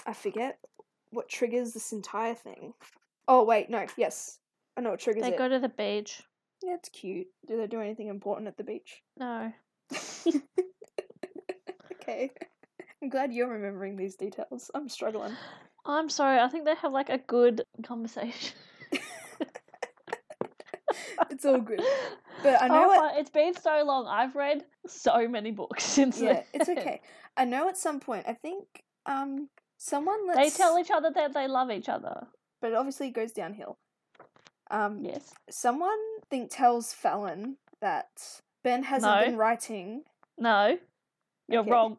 [0.07, 0.59] I forget
[1.11, 2.75] what triggers this entire thing.
[3.27, 4.39] Oh wait, no, yes,
[4.77, 5.33] I know what triggers They it.
[5.33, 6.23] They go to the beach.
[6.63, 7.27] Yeah, it's cute.
[7.47, 9.03] Do they do anything important at the beach?
[9.19, 9.53] No.
[11.93, 12.31] okay.
[13.03, 14.71] I'm glad you're remembering these details.
[14.75, 15.33] I'm struggling.
[15.85, 16.39] I'm sorry.
[16.41, 18.57] I think they have like a good conversation.
[21.31, 21.81] It's all good.
[22.45, 24.07] But I know Oh, but it's been so long.
[24.07, 26.45] I've read so many books since Yeah, then.
[26.53, 27.01] it's okay.
[27.37, 31.33] I know at some point, I think um someone They lets tell each other that
[31.35, 32.27] they love each other.
[32.61, 33.77] but it obviously goes downhill.
[34.71, 35.33] Um Yes.
[35.51, 35.99] someone
[36.31, 38.09] think tells Fallon that
[38.63, 39.25] Ben hasn't No.
[39.25, 40.05] been writing.
[40.39, 40.79] No.
[41.49, 41.71] You're Okay.
[41.71, 41.99] wrong.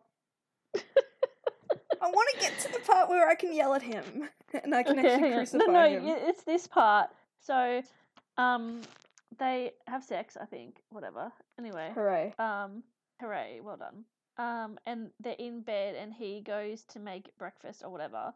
[2.01, 4.29] I want to get to the part where I can yell at him
[4.63, 6.05] and I can Okay, actually crucify No, no, him.
[6.05, 7.09] y- it's this part.
[7.39, 7.81] So,
[8.37, 8.81] um,
[9.39, 10.81] they have sex, I think.
[10.89, 11.31] Whatever.
[11.59, 12.33] Anyway, Hooray.
[12.39, 12.83] um,
[13.19, 14.03] hooray, well done.
[14.37, 18.33] Um, and they're in bed, and he goes to make breakfast or whatever,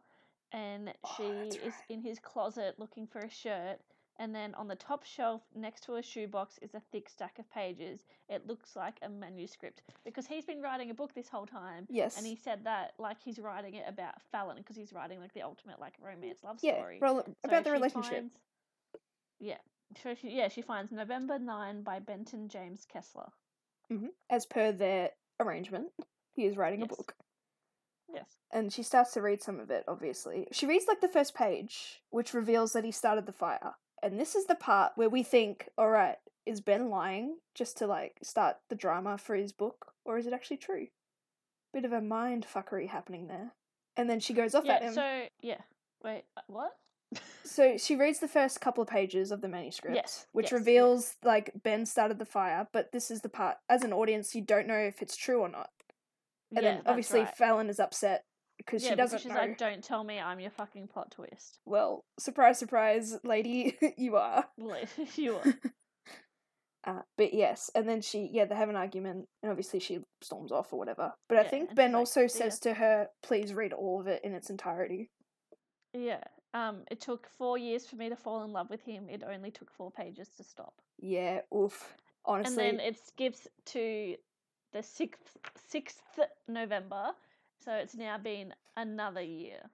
[0.52, 3.78] and Oh, she that's is in his closet looking for a shirt.
[4.18, 7.50] And then on the top shelf next to a shoebox is a thick stack of
[7.50, 8.00] pages.
[8.28, 11.86] It looks like a manuscript because he's been writing a book this whole time.
[11.88, 12.18] Yes.
[12.18, 15.40] And he said that like he's writing it about Fallon because he's writing like the
[15.40, 16.98] ultimate like romance love yeah, story.
[17.00, 18.12] rel- So about the relationship.
[18.12, 18.34] finds-
[19.38, 19.56] yeah.
[20.02, 23.28] So she yeah, she finds November nine by Benton James Kessler.
[23.88, 25.88] hmm As per their arrangement,
[26.32, 26.90] he is writing Yes.
[26.92, 27.14] a book.
[28.12, 28.36] Yes.
[28.52, 30.48] And she starts to read some of it, obviously.
[30.52, 33.74] She reads like the first page, which reveals that he started the fire.
[34.02, 38.18] And this is the part where we think, alright, is Ben lying just to like
[38.22, 39.92] start the drama for his book?
[40.04, 40.88] Or is it actually true?
[41.72, 43.52] Bit of a mind fuckery happening there.
[43.96, 44.94] And then she goes off at Yeah, him.
[44.94, 45.60] so yeah.
[46.02, 46.72] Wait, uh, what?
[47.44, 50.58] So she reads the first couple of pages of the manuscript, Yes, which yes, yes.
[50.60, 54.42] reveals like Ben started the fire, but this is the part as an audience you
[54.42, 55.70] don't know if it's true or not.
[56.54, 57.36] And yeah, then obviously right.
[57.36, 58.24] Fallon is upset
[58.56, 59.48] because yeah, she doesn't because she's know.
[59.48, 61.58] like, Don't tell me I'm your fucking plot twist.
[61.64, 64.44] Well, surprise, surprise, lady, you are.
[65.16, 65.54] You are.
[66.86, 70.50] Uh, but yes, and then she, yeah, they have an argument, and obviously she storms
[70.50, 71.12] off or whatever.
[71.28, 74.22] But I think Ben like, also "See says to her, "Please read all of it
[74.24, 75.10] in its entirety."
[75.92, 76.24] Yeah.
[76.52, 79.08] Um, it took four years for me to fall in love with him.
[79.08, 80.74] It only took four pages to stop.
[80.98, 81.94] Yeah, oof.
[82.24, 84.16] Honestly, and then it skips to
[84.72, 85.36] the sixth
[85.68, 87.12] sixth November,
[87.64, 89.70] so it's now been another year.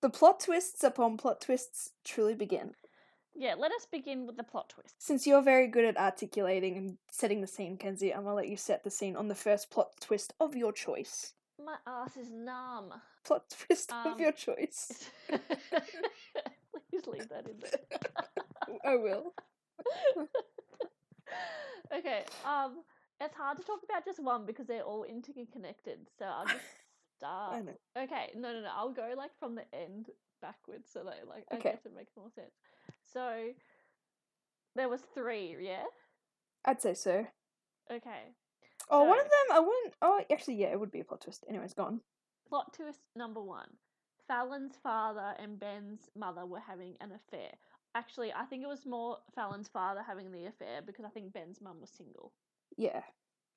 [0.00, 2.74] the plot twists upon plot twists truly begin.
[3.34, 4.94] Yeah, let us begin with the plot twist.
[4.98, 8.56] Since you're very good at articulating and setting the scene, Kenzie, I'm gonna let you
[8.56, 11.34] set the scene on the first plot twist of your choice.
[11.68, 12.94] My ass is numb.
[13.24, 15.10] Plot twist of Um, your choice.
[15.28, 18.78] Please leave that in there.
[18.86, 19.34] I will.
[21.94, 22.24] okay.
[22.46, 22.82] Um,
[23.20, 25.98] it's hard to talk about just one because they're all interconnected.
[26.18, 26.64] So I'll just
[27.18, 27.56] start.
[27.56, 27.76] I know.
[27.98, 28.70] Okay, no, no, no.
[28.74, 30.06] I'll go like from the end
[30.40, 31.72] backwards, so that like I Okay.
[31.72, 32.52] guess it makes more sense.
[33.12, 33.50] So
[34.74, 35.84] there was three, yeah.
[36.64, 37.26] I'd say so.
[37.90, 38.32] Okay.
[38.90, 39.94] Oh, one So- of them, I wouldn't.
[40.02, 41.44] Oh, actually, yeah, it would be a plot twist.
[41.48, 42.00] Anyways, gone.
[42.48, 43.68] Plot twist number one:
[44.26, 47.50] Fallon's father and Ben's mother were having an affair.
[47.94, 51.60] Actually, I think it was more Fallon's father having the affair because I think Ben's
[51.60, 52.32] mum was single.
[52.76, 53.02] Yeah,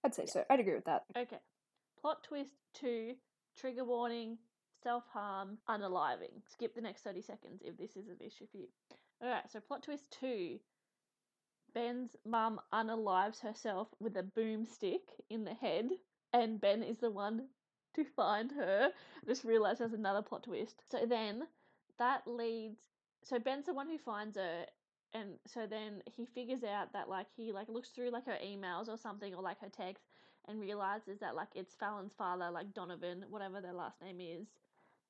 [0.04, 0.44] I'd say so.
[0.50, 1.04] I'd agree with that.
[1.17, 1.39] Okay.
[2.00, 3.15] Plot twist two:
[3.56, 4.38] trigger warning,
[4.84, 6.41] self harm, unaliving.
[6.52, 8.67] Skip the next thirty seconds if this is an issue for you.
[9.24, 10.60] Alright, so plot twist two.
[11.74, 15.90] Ben's mum unalives herself with a boomstick in the head,
[16.34, 17.48] and Ben is the one
[17.96, 18.92] to find her.
[18.94, 20.84] I just realised there's another plot twist.
[20.90, 21.44] So then
[21.98, 22.80] that leads
[23.24, 24.66] so Ben's the one who finds her
[25.14, 28.88] and so then he figures out that like he like looks through like her emails
[28.88, 30.08] or something or like her texts
[30.48, 34.48] and realizes that like it's Fallon's father, like Donovan, whatever their last name is.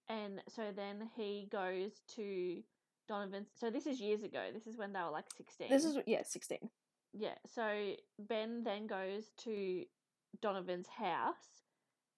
[0.10, 2.62] And so then he goes to
[3.08, 3.50] Donovan's.
[3.60, 4.48] So this is years ago.
[4.54, 5.70] This is when they were like 16.
[5.70, 6.70] This is yeah, sixteen.
[7.14, 7.36] Yeah.
[7.54, 9.84] So Ben then goes to
[10.42, 11.36] Donovan's house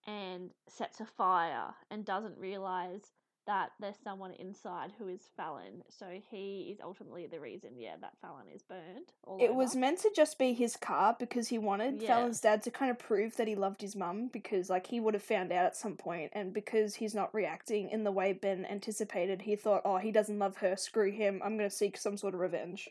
[0.05, 3.01] and sets a fire and doesn't realize
[3.45, 5.84] that there's someone inside who is Fallon.
[5.89, 9.12] So he is ultimately the reason, yeah, that Fallon is burned.
[9.41, 12.08] It was meant to just be his car because he wanted Yeah.
[12.08, 15.13] Fallon's dad to kind of prove that he loved his mum because like he would
[15.13, 18.65] have found out at some point and because he's not reacting in the way Ben
[18.65, 20.75] anticipated, he thought, "Oh, he doesn't love her.
[20.77, 21.41] Screw him.
[21.43, 22.89] I'm going to seek some sort of revenge."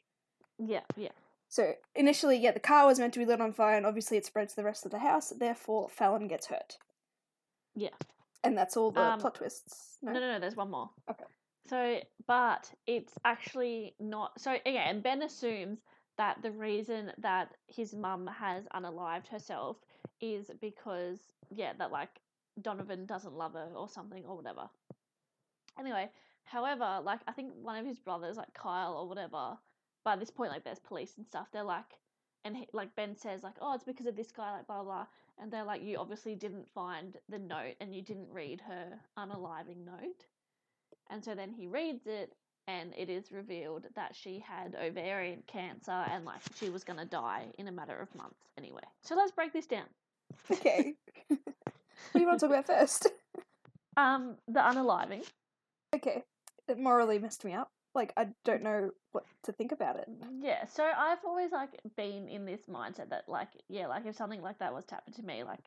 [0.58, 1.12] Yeah, yeah.
[1.48, 4.24] So initially, yeah, the car was meant to be lit on fire, and obviously it
[4.24, 5.30] spreads to the rest of the house.
[5.30, 6.78] Therefore, Fallon gets hurt,
[7.74, 7.90] Yeah.
[8.44, 9.98] And that's all the Um, plot twists.
[10.02, 10.90] No, no, no, there's one more.
[11.10, 11.24] Okay.
[11.68, 14.40] So, but it's actually not.
[14.40, 15.78] So, again, Ben assumes
[16.18, 19.76] that the reason that his mum has unalived herself
[20.20, 21.18] is because,
[21.50, 22.20] yeah, that like
[22.60, 24.68] Donovan doesn't love her or something or whatever.
[25.78, 26.10] Anyway,
[26.44, 29.56] however, like I think one of his brothers, like Kyle or whatever,
[30.04, 31.46] by this point, like there's police and stuff.
[31.52, 31.98] They're like,
[32.44, 35.06] and he, like Ben says, like, oh, it's because of this guy, like blah blah.
[35.40, 39.84] And they're like, you obviously didn't find the note and you didn't read her unaliving
[39.84, 40.26] note.
[41.10, 42.34] And so then he reads it,
[42.68, 47.46] and it is revealed that she had ovarian cancer and like she was gonna die
[47.58, 48.82] in a matter of months anyway.
[49.02, 49.86] So let's break this down.
[50.50, 50.94] Okay.
[51.28, 51.38] what
[52.14, 53.08] do you want to talk about first?
[53.94, 55.22] Um, the unaliving.
[55.94, 56.22] Okay.
[56.66, 57.70] It morally messed me up.
[57.94, 60.08] Like I don't know what to think about it.
[60.40, 64.40] Yeah, so I've always like been in this mindset that like yeah, like if something
[64.40, 65.60] like that was to happen to me, like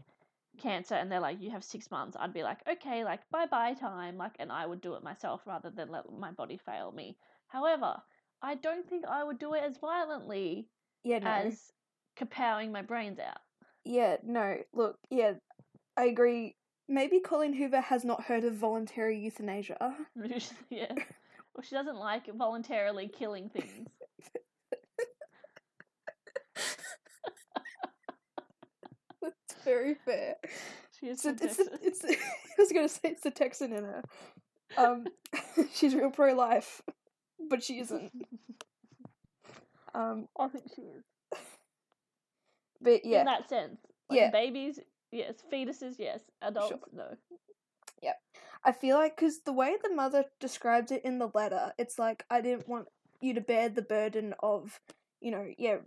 [0.57, 3.73] cancer, and they're like you have six months, I'd be like okay, like bye bye
[3.73, 7.17] time, like, and I would do it myself rather than let my body fail me.
[7.47, 8.01] However,
[8.41, 10.67] I don't think I would do it as violently
[11.03, 11.29] Yeah, no.
[11.29, 11.71] as
[12.19, 13.37] kapowing my brains out.
[13.83, 14.57] Yeah, no.
[14.73, 15.33] Look, yeah,
[15.95, 16.55] I agree.
[16.87, 19.95] Maybe Colleen Hoover has not heard of voluntary euthanasia.
[20.69, 20.93] yeah,
[21.55, 23.87] well, she doesn't like voluntarily killing things.
[29.21, 30.35] That's very fair.
[30.99, 34.03] She is It's, it's, it's, I was gonna say it's the Texan in her.
[34.77, 35.05] Um,
[35.73, 36.81] she's real pro life,
[37.49, 38.11] but she isn't.
[39.93, 41.03] Um, I think she is.
[42.81, 43.77] but yeah, In that sense,
[44.09, 44.31] like Yeah.
[44.31, 44.79] babies,
[45.11, 45.35] yes.
[45.51, 46.21] Fetuses, yes.
[46.41, 47.15] Adults, no.
[48.65, 52.25] I feel like because the way the mother describes it in the letter, it's like
[52.29, 52.87] I didn't want
[53.21, 54.79] you to bear the burden of,
[55.21, 55.77] you know, yeah,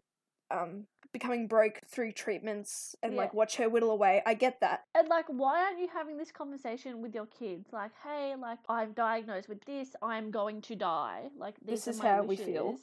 [0.51, 4.23] um, becoming broke through treatments and like watch her whittle away.
[4.25, 4.85] I get that.
[4.95, 7.69] And like, why aren't you having this conversation with your kids?
[7.73, 9.95] Like, hey, like I'm diagnosed with this.
[10.03, 11.25] I'm going to die.
[11.37, 12.79] Like This is how we feel.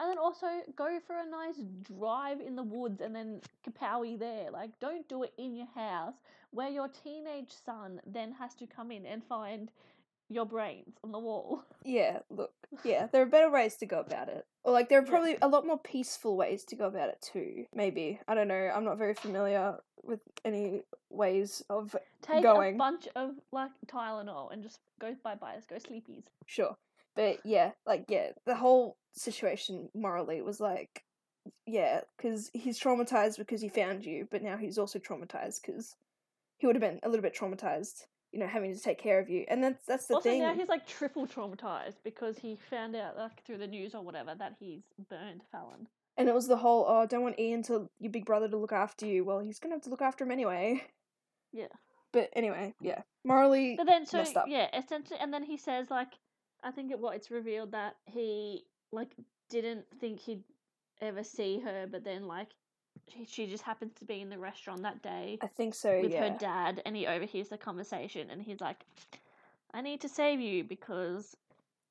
[0.00, 4.50] And then also go for a nice drive in the woods and then kapowie there.
[4.50, 6.14] Like, don't do it in your house
[6.52, 9.70] where your teenage son then has to come in and find
[10.30, 11.64] your brains on the wall.
[11.82, 12.52] Yeah, look,
[12.84, 14.44] yeah, there are better ways to go about it.
[14.64, 17.64] Or like there are probably a lot more peaceful ways to go about it too.
[17.74, 18.70] Maybe I don't know.
[18.74, 22.74] I'm not very familiar with any ways of Take Going.
[22.74, 25.54] a bunch of like Tylenol and just go bye bye.
[25.54, 26.24] Let's go sleepies.
[26.46, 26.76] sure,
[27.20, 31.04] but yeah, like yeah, the whole situation morally was like,
[31.66, 35.96] yeah, because he's traumatized because he found you, but now he's also traumatized because
[36.56, 39.28] he would have been a little bit traumatized, you know, having to take care of
[39.28, 40.40] you, and that's that's the also, thing.
[40.40, 44.34] now he's like triple traumatized because he found out like through the news or whatever
[44.38, 44.80] that he's
[45.10, 45.88] burned Fallon.
[46.16, 48.56] And it was the whole, oh, I don't want Ian to your big brother to
[48.56, 49.26] look after you.
[49.26, 50.84] Well, he's gonna have to look after him anyway.
[51.52, 51.66] Yeah.
[52.12, 56.14] But anyway, yeah, morally, But then, so yeah, essentially, and then he says like,
[56.62, 59.10] I think it what it's revealed that he like
[59.48, 60.42] didn't think he'd
[61.00, 62.48] ever see her, but then like
[63.08, 66.00] she, she just happens to be in the restaurant that day I think so.
[66.00, 68.84] with yeah, her dad, and he overhears the conversation, and he's like,
[69.72, 71.36] "I need to save you because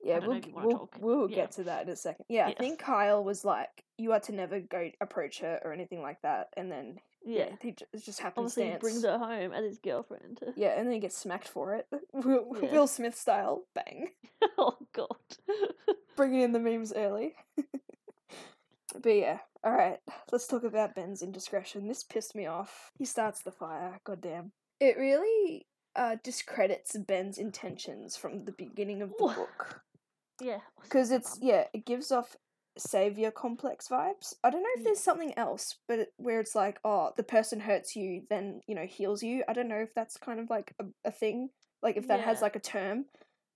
[0.04, 0.20] yeah.
[0.20, 1.36] We'll if you g- wanna we'll, we'll Yeah.
[1.36, 2.26] get to that in a second.
[2.30, 6.02] Yeah, I think Kyle was like, you are to never go approach her or anything
[6.02, 9.64] like that, and then yeah, he j- it's just obviously he brings her home as
[9.66, 11.88] his girlfriend." Yeah, and then he gets smacked for it.
[12.14, 12.72] Will, Yeah.
[12.72, 14.10] Will Smith style, bang,
[14.58, 15.16] oh god.
[16.16, 17.36] bringing in the memes early.
[19.02, 20.00] but yeah, all right.
[20.32, 21.88] Let's talk about Ben's indiscretion.
[21.88, 22.92] This pissed me off.
[22.98, 24.00] He starts the fire.
[24.04, 24.52] Goddamn.
[24.80, 29.82] It really uh, discredits Ben's intentions from the beginning of the book
[30.42, 32.38] yeah, because it's yeah, it gives off
[32.80, 34.34] savior complex vibes.
[34.44, 37.60] I don't know if there's something else, but it, where it's like, oh, the person
[37.60, 39.44] hurts you, then you know heals you.
[39.48, 41.50] I don't know if that's kind of like a, a thing,
[41.82, 43.06] like if that has like a term.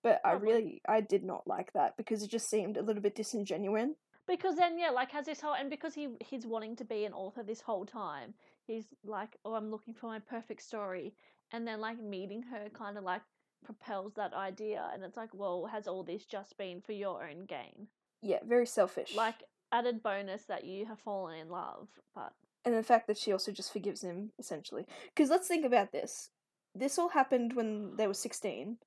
[0.03, 3.15] But I really, I did not like that because it just seemed a little bit
[3.15, 3.91] disingenuous.
[4.27, 7.13] because then yeah like has this whole and because he he's wanting to be an
[7.13, 8.33] author this whole time
[8.65, 11.13] he's like oh i'm looking for my perfect story
[11.51, 13.21] and then like meeting her kind of like
[13.65, 17.45] propels that idea and it's like well has all this just been for your own
[17.45, 17.87] gain
[18.23, 19.15] Yeah, very selfish.
[19.15, 22.33] like added bonus that you have fallen in love but
[22.65, 24.85] and the fact that she also just forgives him essentially.
[25.13, 26.29] Because let's think about this.
[26.73, 28.77] This all happened when they were sixteen,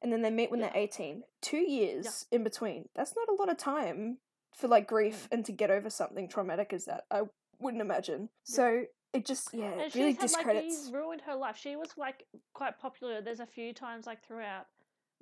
[0.00, 0.70] and then they meet when Yeah.
[0.70, 1.24] they're eighteen.
[1.42, 2.88] Two years in between.
[2.94, 4.18] That's not a lot of time
[4.54, 5.32] for like grief mm.
[5.32, 7.04] and to get over something traumatic as that.
[7.10, 7.22] I
[7.58, 8.30] wouldn't imagine.
[8.46, 8.54] Yeah.
[8.54, 10.84] So it just yeah, and it really she's had like discredits.
[10.84, 14.66] he's ruined her life she was like quite popular there's a few times like throughout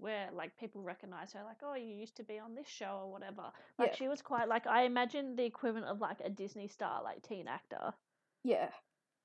[0.03, 3.11] where like people recognize her like oh you used to be on this show or
[3.13, 3.45] whatever
[3.79, 3.97] like Yeah.
[3.97, 7.47] she was quite like i imagine the equivalent of like a disney star like teen
[7.49, 7.95] actor
[8.45, 8.69] Yeah,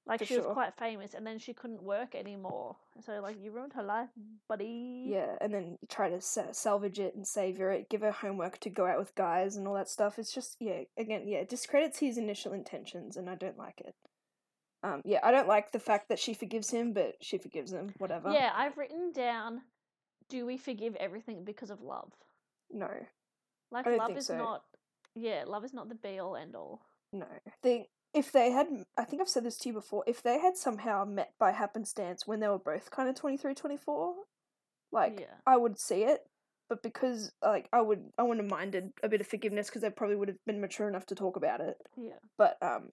[0.06, 2.78] Like she was quite famous, and then she couldn't work anymore.
[3.06, 4.10] So like you ruined her life,
[4.48, 5.08] buddy.
[5.16, 8.86] Yeah, and then try to salvage it and savor it, give her homework to go
[8.86, 10.18] out with guys and all that stuff.
[10.20, 13.96] It's just yeah, again, yeah, it discredits his initial intentions, and I don't like it.
[14.84, 17.90] Um, yeah, I don't like the fact that she forgives him, but she forgives him.
[17.98, 18.32] Whatever.
[18.32, 19.62] Yeah, I've written down.
[20.30, 22.12] Do we forgive everything because of love?
[22.72, 22.90] No,
[23.72, 24.38] Like I don't love think is so.
[24.38, 24.64] not.
[25.16, 26.82] Yeah, love is not the be all end all.
[27.14, 27.26] no.
[27.64, 30.04] They if they had, I think I've said this to you before.
[30.08, 34.14] If they had somehow met by happenstance when they were both kind of 23, 24,
[34.92, 35.36] like yeah.
[35.46, 36.22] I would see it.
[36.70, 39.90] But because like I would, I wouldn't have minded a bit of forgiveness because they
[39.90, 41.78] probably would have been mature enough to talk about it.
[41.98, 42.20] Yeah.
[42.38, 42.90] but um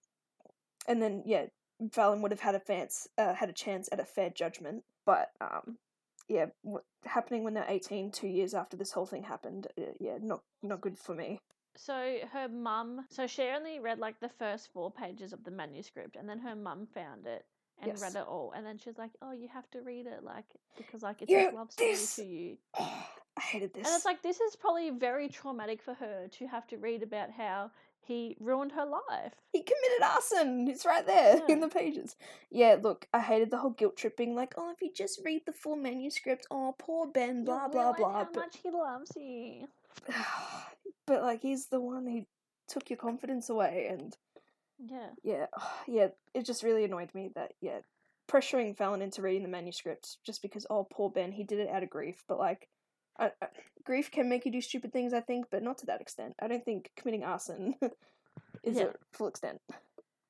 [0.87, 1.45] and then yeah
[1.91, 5.29] Fallon would have had a chance uh, had a chance at a fair judgment but
[5.41, 5.77] um
[6.27, 6.45] yeah
[7.05, 10.81] happening when they're 18 two years after this whole thing happened uh, yeah not not
[10.81, 11.37] good for me
[11.77, 16.15] So her mum, so she only read like the first four pages of the manuscript,
[16.15, 17.45] and then her mum found it
[17.81, 18.01] and Yes.
[18.01, 20.45] read it all, and then she's like, "Oh, you have to read it, like
[20.77, 23.07] because like it's Yeah, a love story this- to you." oh,
[23.37, 26.65] i hated this And it's like this is probably very traumatic for her to have
[26.67, 27.71] to read about how
[28.05, 29.33] he ruined her life.
[29.51, 32.15] he committed arson it's right there in the pages
[32.51, 35.51] yeah look i hated the whole guilt tripping like oh if you just read the
[35.53, 39.67] full manuscript oh poor ben blah You'll blah blah How but much he loves you.
[41.07, 42.25] but like he's the one who
[42.67, 44.15] took your confidence away and
[44.79, 45.09] Yeah.
[45.23, 45.45] yeah,
[45.87, 47.79] yeah, it just really annoyed me that yeah,
[48.27, 51.83] pressuring Fallon into reading the manuscript just because oh poor Ben he did it out
[51.83, 52.67] of grief, but like,
[53.19, 53.47] I, I,
[53.83, 56.35] grief can make you do stupid things I think, but not to that extent.
[56.41, 57.75] I don't think committing arson
[58.63, 58.83] is Yeah.
[58.85, 59.61] a full extent.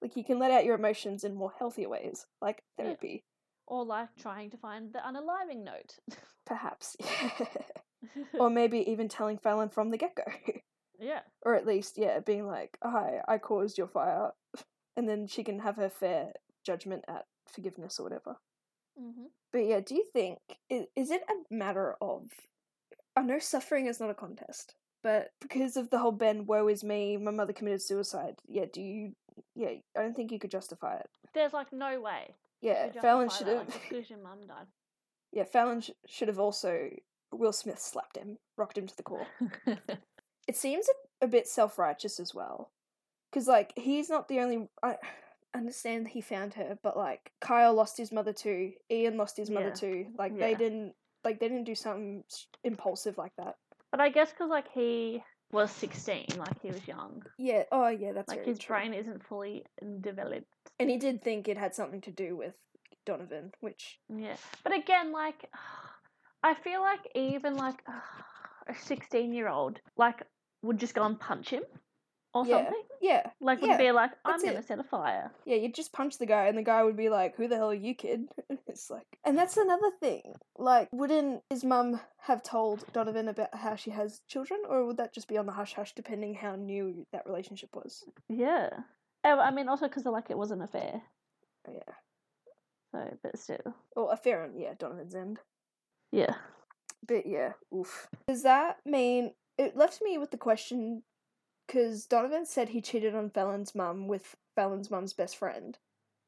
[0.02, 2.86] Like you can let out your emotions in more healthier ways, like Yeah.
[2.86, 3.24] therapy,
[3.68, 5.96] Or like trying to find the unaliving note.
[6.46, 6.96] perhaps,
[8.40, 10.24] or maybe even telling Fallon from the get go.
[11.00, 11.22] yeah.
[11.44, 14.32] or at least yeah being like hi i caused your fire
[14.96, 16.32] and then she can have her fair
[16.64, 18.36] judgment at forgiveness or whatever
[18.98, 20.38] hmm but yeah do you think
[20.70, 22.30] is, is it a matter of
[23.16, 26.84] i know suffering is not a contest but because of the whole ben woe is
[26.84, 29.12] me my mother committed suicide yeah do you
[29.56, 32.36] yeah i don't think you could justify it There's like no way.
[32.62, 34.68] yeah fallon should have Like, your mum died.
[35.32, 36.90] yeah fallon sh- should have also
[37.32, 39.28] will smith slapped him rocked him to the core
[40.48, 40.88] it seems
[41.22, 42.70] a, a bit self righteous as well.
[43.32, 44.70] Because, like, he's not the only.
[44.84, 44.96] I
[45.54, 48.74] understand he found her, but, like, Kyle lost his mother too.
[48.92, 49.74] Ian lost his mother Yeah.
[49.74, 50.06] too.
[50.18, 50.40] Like, Yeah.
[50.48, 50.94] they didn't.
[51.26, 52.24] Like, they didn't do something
[52.64, 53.56] impulsive like that.
[53.92, 57.24] but I guess because like he was 16, like he was young.
[57.38, 57.64] Yeah.
[57.72, 58.76] Oh, yeah, that's Like his true.
[58.76, 59.66] brain isn't fully
[60.02, 60.48] developed.
[60.80, 62.56] And he did think it had something to do with
[63.06, 64.00] Donovan, which.
[64.10, 64.36] Yeah.
[64.64, 65.50] But again, like,
[66.44, 67.82] I feel like even like
[68.68, 70.24] a 16 year old, like,
[70.62, 71.64] would just go and punch him
[72.36, 72.58] or Yeah.
[72.66, 72.84] something.
[73.02, 73.32] Yeah.
[73.40, 74.66] Like, would Yeah, be like, I'm that's to it.
[74.66, 75.32] set a fire.
[75.46, 77.70] Yeah, you'd just punch the guy, and the guy would be like, "Who the hell
[77.72, 78.28] are you, kid?"
[78.68, 80.36] it's like, and that's another thing.
[80.58, 85.14] Like, wouldn't his mum have told Donovan about how she has children, or would that
[85.14, 88.04] just be on the hush hush, depending how new that relationship was?
[88.30, 88.70] Yeah.
[89.24, 91.02] Oh, I mean, also because like it was an affair.
[91.68, 91.94] Oh, yeah,
[92.92, 93.74] So, but still.
[93.96, 95.40] or a fair on yeah Donovan's end.
[96.12, 96.36] Yeah.
[97.08, 98.08] But yeah, oof.
[98.28, 101.04] Does that mean it left me with the question?
[101.66, 105.78] Because Donovan said he cheated on Fallon's mum with Fallon's mum's best friend.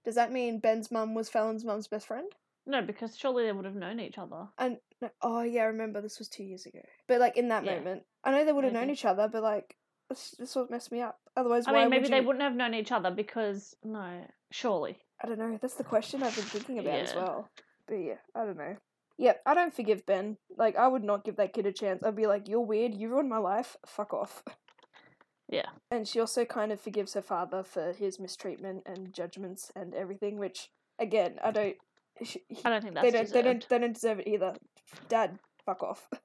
[0.04, 2.32] Does that mean Ben's mum was Fallon's mum's best friend?
[2.66, 4.48] No, because surely they would have known each other.
[4.58, 6.82] And no, oh yeah, I remember this was two years ago.
[7.08, 7.76] But like in that Yeah.
[7.76, 9.78] moment, I know they would have known each other, but like
[10.10, 11.20] this, this what messed me up.
[11.36, 12.24] Otherwise, I mean, maybe would they you...
[12.24, 14.98] wouldn't have known each other because, no, surely.
[15.24, 15.58] I don't know.
[15.62, 17.50] That's the question I've been thinking about as well.
[17.88, 18.76] But yeah, I don't know.
[19.18, 20.38] Yeah, I don't forgive Ben.
[20.58, 22.04] Like, I would not give that kid a chance.
[22.04, 22.94] I'd be like, "You're weird.
[22.94, 23.76] You ruined my life.
[23.86, 24.44] Fuck off."
[25.50, 25.70] Yeah.
[25.92, 30.38] And she also kind of forgives her father for his mistreatment and judgments and everything.
[30.38, 31.76] Which, again, I don't.
[32.24, 33.22] She, he- I don't think that's they don't.
[33.24, 33.34] deserved.
[33.34, 33.70] They don't.
[33.70, 34.54] They don't deserve it either.
[35.10, 36.08] Dad, fuck off.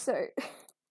[0.00, 0.26] So,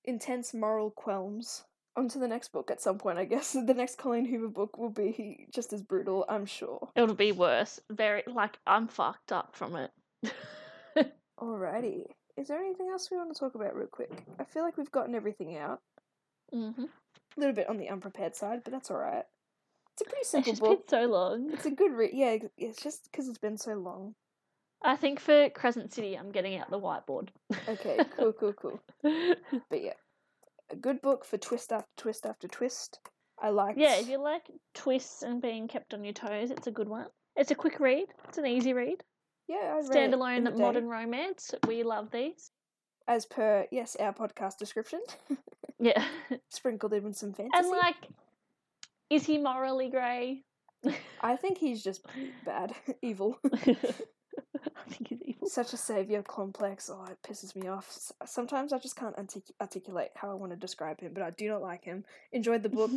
[0.06, 1.64] intense moral qualms.
[1.96, 3.54] On to the next book at some point, I guess.
[3.66, 6.90] The next Colleen Hoover book will be just as brutal, I'm sure.
[6.96, 7.80] It'll be worse.
[7.92, 9.92] Very, like, I'm fucked up from it.
[11.40, 12.04] Alrighty.
[12.38, 14.24] Is there anything else we want to talk about real quick?
[14.40, 15.82] I feel like we've gotten everything out.
[16.54, 16.72] hmm
[17.38, 19.26] A little bit on the unprepared side, but that's alright.
[19.94, 20.88] It's a pretty simple It's book.
[20.88, 21.50] been so long.
[21.54, 22.12] It's a good read.
[22.14, 24.16] Yeah, it's just because it's been so long.
[24.82, 27.30] I think for Crescent City, I'm getting out the whiteboard.
[27.68, 28.80] Okay, cool, cool, cool.
[29.04, 29.94] But yeah,
[30.72, 33.00] a good book for twist after twist after twist.
[33.42, 33.76] I like.
[33.78, 37.08] yeah, if you like twists and being kept on your toes, it's a good one.
[37.36, 38.08] It's a quick read.
[38.28, 39.04] It's an easy read.
[39.48, 41.54] Yeah, I read it in the Standalone modern romance.
[41.68, 42.52] We love these.
[43.08, 45.02] as per yes our podcast description,
[45.80, 46.04] Yeah.
[46.50, 47.58] sprinkled in with some fantasy.
[47.58, 47.96] and like,
[49.10, 50.44] is he morally grey?
[51.22, 52.06] I think he's just
[52.46, 53.38] bad, evil.
[53.44, 55.48] I think he's evil.
[55.48, 56.90] Such a savior complex.
[56.94, 57.98] Oh, it pisses me off.
[58.26, 61.48] Sometimes I just can't artic- articulate how I want to describe him, but I do
[61.50, 62.06] not like him.
[62.32, 62.92] Enjoyed the book.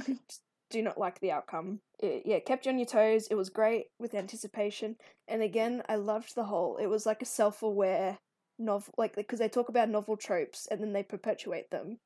[0.70, 1.80] do not like the outcome.
[1.98, 3.26] It, yeah, kept you on your toes.
[3.30, 4.96] It was great with anticipation,
[5.28, 6.76] and again, I loved the whole.
[6.78, 8.18] It was like a self-aware
[8.58, 11.98] novel, like because they talk about novel tropes and then they perpetuate them,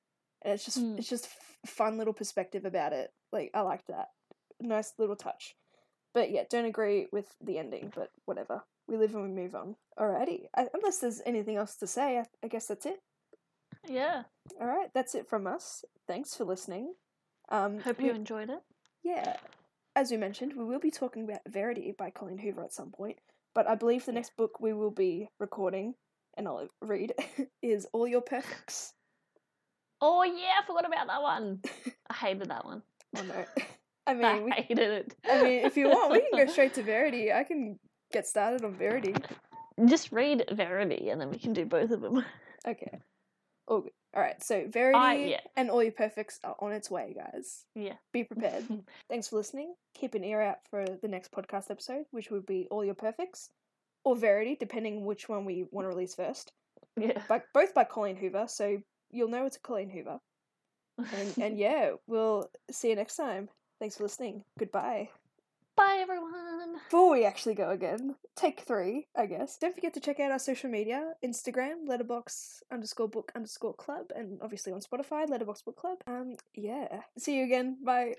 [0.46, 0.96] and it's just Mm.
[0.98, 3.12] it's just f- fun little perspective about it.
[3.32, 4.08] Like I liked that.
[4.60, 5.54] Nice little touch.
[6.14, 8.64] But yeah, don't agree with the ending, but whatever.
[8.88, 9.76] We live and we move on.
[9.98, 10.46] Alrighty.
[10.56, 13.02] I, unless there's anything else to say, I, I guess that's it.
[13.86, 14.22] Yeah.
[14.60, 15.84] Alright, that's it from us.
[16.06, 16.94] Thanks for listening.
[17.50, 18.62] Um, Hope we- you enjoyed it.
[19.02, 19.36] yeah.
[19.94, 23.18] As we mentioned, we will be talking about Verity by Colleen Hoover at some point,
[23.54, 25.94] but I believe the next book we will be recording,
[26.36, 27.14] and I'll read,
[27.62, 28.92] is All Your Perfects.
[30.00, 31.60] Oh yeah, I forgot about that one.
[32.10, 32.82] I hated that one.
[33.18, 33.44] Oh no.
[34.06, 35.14] I I mean, we, hated it.
[35.28, 37.32] I mean, if you want, we can go straight to Verity.
[37.32, 37.78] I can
[38.12, 39.14] get started on Verity.
[39.86, 42.24] Just read Verity, and then we can do both of them.
[42.68, 43.00] Okay.
[43.66, 43.92] All good.
[44.14, 44.40] All right.
[44.42, 45.40] So Verity yeah.
[45.56, 47.64] and All Your Perfects are on its way, guys.
[47.74, 47.94] Yeah.
[48.12, 48.64] Be prepared.
[49.08, 49.74] Thanks for listening.
[49.94, 53.50] Keep an ear out for the next podcast episode, which would be All Your Perfects
[54.04, 56.52] or Verity, depending which one we want to release first.
[56.96, 57.22] yeah.
[57.28, 58.78] But both by Colleen Hoover, so
[59.10, 60.20] you'll know it's a Colleen Hoover.
[60.98, 63.48] And and yeah, we'll see you next time.
[63.78, 64.44] Thanks for listening.
[64.58, 65.10] Goodbye.
[65.76, 66.76] Bye, everyone.
[66.84, 69.58] Before we actually go again, take three, I guess.
[69.58, 74.38] Don't forget to check out our social media Instagram, letterbox underscore book underscore club, and
[74.40, 75.98] obviously on Spotify, letterbox book club.
[76.06, 77.02] Um, yeah.
[77.18, 77.76] See you again.
[77.84, 78.14] Bye.